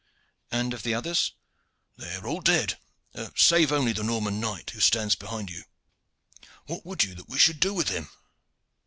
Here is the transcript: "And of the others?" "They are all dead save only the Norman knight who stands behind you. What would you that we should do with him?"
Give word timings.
"And 0.49 0.73
of 0.73 0.81
the 0.81 0.95
others?" 0.95 1.33
"They 1.95 2.15
are 2.15 2.25
all 2.25 2.41
dead 2.41 2.79
save 3.35 3.71
only 3.71 3.93
the 3.93 4.01
Norman 4.01 4.39
knight 4.39 4.71
who 4.71 4.79
stands 4.79 5.13
behind 5.13 5.51
you. 5.51 5.63
What 6.65 6.83
would 6.87 7.03
you 7.03 7.13
that 7.13 7.29
we 7.29 7.37
should 7.37 7.59
do 7.59 7.71
with 7.75 7.89
him?" 7.89 8.09